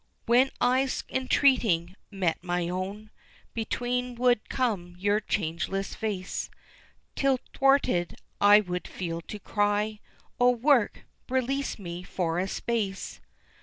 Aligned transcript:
When 0.25 0.49
eyes 0.59 1.03
entreating 1.09 1.93
met 2.09 2.43
my 2.43 2.67
own, 2.69 3.11
Between 3.53 4.15
would 4.15 4.49
come 4.49 4.95
your 4.97 5.19
changeless 5.19 5.93
face, 5.93 6.49
Till, 7.15 7.37
thwarted, 7.55 8.15
I 8.41 8.61
would 8.61 8.87
feel 8.87 9.21
to 9.21 9.37
cry, 9.39 9.99
O 10.39 10.49
work, 10.49 11.05
release 11.29 11.77
me 11.77 12.01
for 12.01 12.39
a 12.39 12.47
space! 12.47 13.19